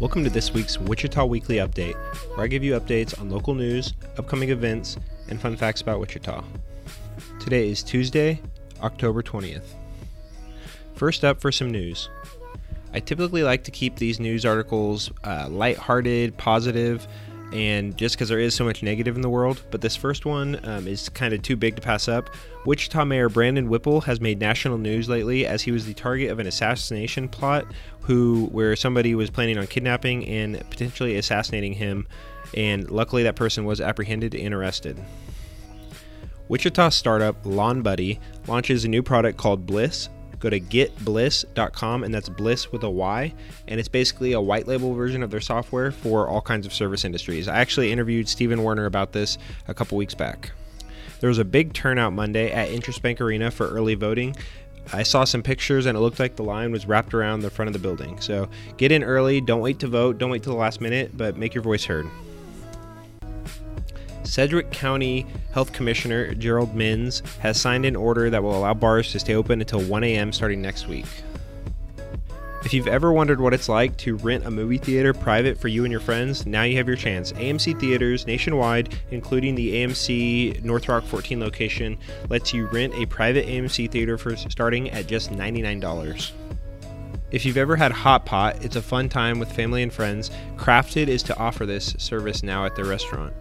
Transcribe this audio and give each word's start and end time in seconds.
Welcome 0.00 0.24
to 0.24 0.30
this 0.30 0.54
week's 0.54 0.78
Wichita 0.78 1.26
Weekly 1.26 1.56
Update, 1.56 1.94
where 2.30 2.40
I 2.40 2.46
give 2.46 2.64
you 2.64 2.72
updates 2.72 3.20
on 3.20 3.28
local 3.28 3.54
news, 3.54 3.92
upcoming 4.16 4.48
events, 4.48 4.96
and 5.28 5.38
fun 5.38 5.58
facts 5.58 5.82
about 5.82 6.00
Wichita. 6.00 6.42
Today 7.38 7.68
is 7.68 7.82
Tuesday, 7.82 8.40
October 8.82 9.22
20th. 9.22 9.74
First 10.94 11.22
up 11.22 11.38
for 11.38 11.52
some 11.52 11.70
news. 11.70 12.08
I 12.94 13.00
typically 13.00 13.42
like 13.42 13.62
to 13.64 13.70
keep 13.70 13.96
these 13.96 14.18
news 14.18 14.46
articles 14.46 15.10
uh, 15.22 15.48
lighthearted, 15.50 16.34
positive, 16.38 17.06
and 17.52 17.96
just 17.96 18.14
because 18.14 18.28
there 18.28 18.38
is 18.38 18.54
so 18.54 18.64
much 18.64 18.82
negative 18.82 19.16
in 19.16 19.22
the 19.22 19.28
world. 19.28 19.62
But 19.70 19.80
this 19.80 19.96
first 19.96 20.24
one 20.24 20.60
um, 20.64 20.86
is 20.86 21.08
kind 21.08 21.34
of 21.34 21.42
too 21.42 21.56
big 21.56 21.76
to 21.76 21.82
pass 21.82 22.08
up. 22.08 22.30
Wichita 22.64 23.04
Mayor 23.04 23.28
Brandon 23.28 23.68
Whipple 23.68 24.02
has 24.02 24.20
made 24.20 24.38
national 24.38 24.78
news 24.78 25.08
lately 25.08 25.46
as 25.46 25.62
he 25.62 25.72
was 25.72 25.86
the 25.86 25.94
target 25.94 26.30
of 26.30 26.38
an 26.38 26.46
assassination 26.46 27.28
plot, 27.28 27.66
who 28.02 28.48
where 28.52 28.76
somebody 28.76 29.14
was 29.14 29.30
planning 29.30 29.58
on 29.58 29.66
kidnapping 29.66 30.26
and 30.26 30.58
potentially 30.70 31.16
assassinating 31.16 31.74
him, 31.74 32.06
and 32.54 32.90
luckily 32.90 33.22
that 33.22 33.36
person 33.36 33.64
was 33.64 33.80
apprehended 33.80 34.34
and 34.34 34.54
arrested. 34.54 35.02
Wichita 36.48 36.88
startup 36.88 37.36
Lawn 37.44 37.80
Buddy 37.80 38.18
launches 38.48 38.84
a 38.84 38.88
new 38.88 39.02
product 39.02 39.38
called 39.38 39.66
Blyss 39.66 40.08
go 40.40 40.50
to 40.50 40.58
getblyss.com 40.58 42.02
and 42.02 42.12
that's 42.12 42.28
bliss 42.28 42.72
with 42.72 42.82
a 42.82 42.90
y 42.90 43.32
and 43.68 43.78
it's 43.78 43.88
basically 43.88 44.32
a 44.32 44.40
white 44.40 44.66
label 44.66 44.94
version 44.94 45.22
of 45.22 45.30
their 45.30 45.40
software 45.40 45.92
for 45.92 46.28
all 46.28 46.40
kinds 46.40 46.66
of 46.66 46.72
service 46.72 47.04
industries 47.04 47.46
i 47.46 47.58
actually 47.58 47.92
interviewed 47.92 48.28
stephen 48.28 48.62
werner 48.62 48.86
about 48.86 49.12
this 49.12 49.38
a 49.68 49.74
couple 49.74 49.96
weeks 49.96 50.14
back 50.14 50.50
there 51.20 51.28
was 51.28 51.38
a 51.38 51.44
big 51.44 51.72
turnout 51.72 52.12
monday 52.12 52.50
at 52.50 52.68
intrust 52.70 53.02
bank 53.02 53.20
arena 53.20 53.50
for 53.50 53.68
early 53.68 53.94
voting 53.94 54.34
I 54.92 55.04
saw 55.04 55.22
some 55.22 55.42
pictures 55.42 55.86
and 55.86 55.96
it 55.96 56.00
looked 56.00 56.18
like 56.18 56.34
the 56.34 56.42
line 56.42 56.72
was 56.72 56.86
wrapped 56.86 57.14
around 57.14 57.40
the 57.40 57.50
front 57.50 57.68
of 57.68 57.72
the 57.74 57.78
building. 57.78 58.20
So 58.20 58.48
get 58.76 58.90
in 58.90 59.04
early, 59.04 59.40
don't 59.40 59.60
wait 59.60 59.78
to 59.80 59.86
vote, 59.86 60.18
don't 60.18 60.30
wait 60.30 60.42
till 60.42 60.52
the 60.52 60.58
last 60.58 60.80
minute, 60.80 61.16
but 61.16 61.36
make 61.36 61.54
your 61.54 61.62
voice 61.62 61.84
heard. 61.84 62.08
Sedgwick 64.30 64.70
County 64.70 65.26
Health 65.50 65.72
Commissioner 65.72 66.32
Garold 66.36 66.72
Minns 66.72 67.20
has 67.40 67.60
signed 67.60 67.84
an 67.84 67.96
order 67.96 68.30
that 68.30 68.40
will 68.40 68.56
allow 68.56 68.72
bars 68.72 69.10
to 69.10 69.18
stay 69.18 69.34
open 69.34 69.60
until 69.60 69.80
1 69.80 70.04
a.m. 70.04 70.32
starting 70.32 70.62
next 70.62 70.86
week. 70.86 71.06
If 72.64 72.72
you've 72.72 72.86
ever 72.86 73.12
wondered 73.12 73.40
what 73.40 73.54
it's 73.54 73.68
like 73.68 73.96
to 73.98 74.14
rent 74.18 74.46
a 74.46 74.50
movie 74.52 74.78
theater 74.78 75.12
private 75.12 75.58
for 75.58 75.66
you 75.66 75.82
and 75.82 75.90
your 75.90 76.00
friends, 76.00 76.46
now 76.46 76.62
you 76.62 76.76
have 76.76 76.86
your 76.86 76.96
chance. 76.96 77.32
AMC 77.32 77.80
Theaters 77.80 78.24
nationwide, 78.24 78.94
including 79.10 79.56
the 79.56 79.74
AMC 79.74 80.62
Northrock 80.62 81.02
14 81.02 81.40
location, 81.40 81.98
lets 82.28 82.54
you 82.54 82.66
rent 82.66 82.94
a 82.94 83.06
private 83.06 83.48
AMC 83.48 83.90
theater 83.90 84.16
for 84.16 84.36
starting 84.36 84.90
at 84.90 85.08
just 85.08 85.32
$99. 85.32 86.30
If 87.32 87.44
you've 87.44 87.56
ever 87.56 87.74
had 87.74 87.90
Hot 87.90 88.26
Pot, 88.26 88.64
it's 88.64 88.76
a 88.76 88.82
fun 88.82 89.08
time 89.08 89.40
with 89.40 89.50
family 89.50 89.82
and 89.82 89.92
friends. 89.92 90.30
Crafted 90.56 91.08
is 91.08 91.24
to 91.24 91.36
offer 91.36 91.66
this 91.66 91.96
service 91.98 92.44
now 92.44 92.64
at 92.64 92.76
their 92.76 92.84
restaurant. 92.84 93.32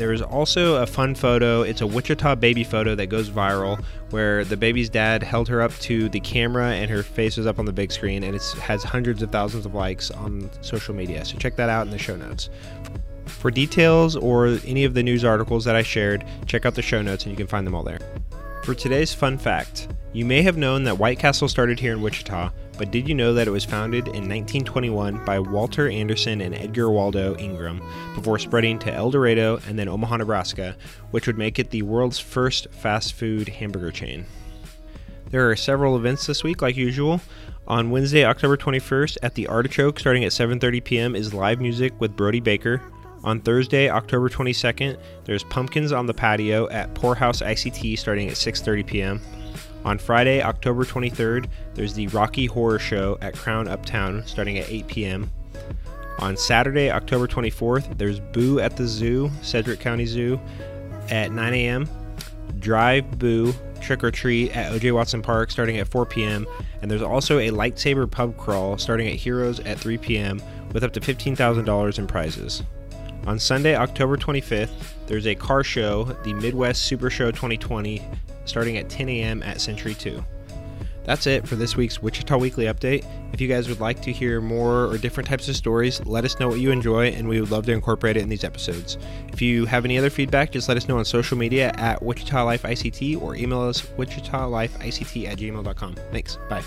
There 0.00 0.14
is 0.14 0.22
also 0.22 0.76
a 0.76 0.86
fun 0.86 1.14
photo. 1.14 1.60
It's 1.60 1.82
a 1.82 1.86
Wichita 1.86 2.36
baby 2.36 2.64
photo 2.64 2.94
that 2.94 3.08
goes 3.08 3.28
viral 3.28 3.84
where 4.08 4.46
the 4.46 4.56
baby's 4.56 4.88
dad 4.88 5.22
held 5.22 5.46
her 5.48 5.60
up 5.60 5.74
to 5.80 6.08
the 6.08 6.20
camera 6.20 6.70
and 6.70 6.90
her 6.90 7.02
face 7.02 7.36
was 7.36 7.46
up 7.46 7.58
on 7.58 7.66
the 7.66 7.72
big 7.74 7.92
screen 7.92 8.22
and 8.22 8.34
it 8.34 8.42
has 8.62 8.82
hundreds 8.82 9.20
of 9.20 9.30
thousands 9.30 9.66
of 9.66 9.74
likes 9.74 10.10
on 10.10 10.48
social 10.62 10.94
media. 10.94 11.22
So 11.26 11.36
check 11.36 11.54
that 11.56 11.68
out 11.68 11.84
in 11.84 11.90
the 11.90 11.98
show 11.98 12.16
notes. 12.16 12.48
For 13.26 13.50
details 13.50 14.16
or 14.16 14.58
any 14.64 14.84
of 14.84 14.94
the 14.94 15.02
news 15.02 15.22
articles 15.22 15.66
that 15.66 15.76
I 15.76 15.82
shared, 15.82 16.24
check 16.46 16.64
out 16.64 16.74
the 16.74 16.80
show 16.80 17.02
notes 17.02 17.24
and 17.24 17.32
you 17.32 17.36
can 17.36 17.46
find 17.46 17.66
them 17.66 17.74
all 17.74 17.82
there. 17.82 18.00
For 18.62 18.74
today's 18.74 19.12
fun 19.12 19.36
fact, 19.36 19.88
you 20.14 20.24
may 20.24 20.40
have 20.40 20.56
known 20.56 20.82
that 20.84 20.96
White 20.96 21.18
Castle 21.18 21.46
started 21.46 21.78
here 21.78 21.92
in 21.92 22.00
Wichita, 22.00 22.50
but 22.80 22.90
did 22.90 23.06
you 23.06 23.14
know 23.14 23.34
that 23.34 23.46
it 23.46 23.50
was 23.50 23.66
founded 23.66 24.06
in 24.06 24.26
1921 24.26 25.22
by 25.26 25.38
Walter 25.38 25.90
Anderson 25.90 26.40
and 26.40 26.54
Edgar 26.54 26.90
Waldo 26.90 27.36
Ingram 27.36 27.82
before 28.14 28.38
spreading 28.38 28.78
to 28.78 28.90
El 28.90 29.10
Dorado 29.10 29.60
and 29.66 29.78
then 29.78 29.86
Omaha, 29.86 30.16
Nebraska, 30.16 30.74
which 31.10 31.26
would 31.26 31.36
make 31.36 31.58
it 31.58 31.68
the 31.68 31.82
world's 31.82 32.18
first 32.18 32.68
fast 32.70 33.12
food 33.12 33.50
hamburger 33.50 33.90
chain? 33.90 34.24
There 35.30 35.50
are 35.50 35.56
several 35.56 35.94
events 35.94 36.26
this 36.26 36.42
week, 36.42 36.62
like 36.62 36.74
usual. 36.74 37.20
On 37.68 37.90
Wednesday, 37.90 38.24
October 38.24 38.56
21st, 38.56 39.18
at 39.22 39.34
the 39.34 39.46
Artichoke, 39.46 40.00
starting 40.00 40.24
at 40.24 40.32
7:30 40.32 40.82
p.m., 40.82 41.14
is 41.14 41.34
live 41.34 41.60
music 41.60 41.92
with 42.00 42.16
Brody 42.16 42.40
Baker. 42.40 42.80
On 43.24 43.42
Thursday, 43.42 43.90
October 43.90 44.30
22nd, 44.30 44.98
there's 45.26 45.44
Pumpkins 45.44 45.92
on 45.92 46.06
the 46.06 46.14
patio 46.14 46.66
at 46.70 46.94
Poorhouse 46.94 47.42
ICT, 47.42 47.98
starting 47.98 48.28
at 48.28 48.36
6:30 48.36 48.86
p.m. 48.86 49.20
On 49.84 49.98
Friday, 49.98 50.42
October 50.42 50.84
23rd, 50.84 51.48
there's 51.74 51.94
the 51.94 52.06
Rocky 52.08 52.46
Horror 52.46 52.78
Show 52.78 53.16
at 53.22 53.34
Crown 53.34 53.66
Uptown 53.66 54.22
starting 54.26 54.58
at 54.58 54.68
8 54.68 54.86
p.m. 54.86 55.30
On 56.18 56.36
Saturday, 56.36 56.90
October 56.90 57.26
24th, 57.26 57.96
there's 57.96 58.20
Boo 58.20 58.60
at 58.60 58.76
the 58.76 58.86
Zoo, 58.86 59.30
Sedgwick 59.40 59.80
County 59.80 60.04
Zoo, 60.04 60.38
at 61.08 61.32
9 61.32 61.54
a.m. 61.54 61.88
Drive 62.58 63.18
Boo 63.18 63.54
Trick 63.80 64.04
or 64.04 64.10
Treat 64.10 64.54
at 64.54 64.72
OJ 64.72 64.92
Watson 64.92 65.22
Park 65.22 65.50
starting 65.50 65.78
at 65.78 65.88
4 65.88 66.04
p.m. 66.06 66.46
And 66.82 66.90
there's 66.90 67.02
also 67.02 67.38
a 67.38 67.50
lightsaber 67.50 68.10
pub 68.10 68.36
crawl 68.36 68.76
starting 68.78 69.08
at 69.08 69.14
Heroes 69.14 69.60
at 69.60 69.78
3 69.78 69.98
p.m. 69.98 70.42
with 70.72 70.84
up 70.84 70.92
to 70.92 71.00
$15,000 71.00 71.98
in 71.98 72.06
prizes. 72.06 72.62
On 73.26 73.38
Sunday, 73.38 73.74
October 73.74 74.16
25th, 74.16 74.70
there's 75.06 75.26
a 75.26 75.34
car 75.34 75.62
show, 75.62 76.04
the 76.24 76.32
Midwest 76.34 76.82
Super 76.82 77.10
Show 77.10 77.30
2020, 77.30 78.02
starting 78.50 78.76
at 78.76 78.90
10 78.90 79.08
a.m. 79.08 79.42
at 79.42 79.60
Century 79.60 79.94
2. 79.94 80.22
That's 81.04 81.26
it 81.26 81.48
for 81.48 81.56
this 81.56 81.76
week's 81.76 82.02
Wichita 82.02 82.36
Weekly 82.36 82.66
Update. 82.66 83.04
If 83.32 83.40
you 83.40 83.48
guys 83.48 83.68
would 83.68 83.80
like 83.80 84.02
to 84.02 84.12
hear 84.12 84.40
more 84.40 84.84
or 84.84 84.98
different 84.98 85.28
types 85.28 85.48
of 85.48 85.56
stories, 85.56 86.04
let 86.04 86.24
us 86.24 86.38
know 86.38 86.48
what 86.48 86.60
you 86.60 86.70
enjoy, 86.70 87.08
and 87.08 87.28
we 87.28 87.40
would 87.40 87.50
love 87.50 87.66
to 87.66 87.72
incorporate 87.72 88.16
it 88.16 88.22
in 88.22 88.28
these 88.28 88.44
episodes. 88.44 88.98
If 89.32 89.40
you 89.40 89.64
have 89.64 89.84
any 89.84 89.98
other 89.98 90.10
feedback, 90.10 90.52
just 90.52 90.68
let 90.68 90.76
us 90.76 90.88
know 90.88 90.98
on 90.98 91.04
social 91.04 91.38
media 91.38 91.72
at 91.76 92.02
Wichita 92.02 92.44
Life 92.44 92.62
ICT 92.62 93.20
or 93.20 93.34
email 93.34 93.62
us 93.62 93.80
wichitalifeict 93.80 95.28
at 95.28 95.38
gmail.com. 95.38 95.94
Thanks. 96.12 96.38
Bye. 96.48 96.62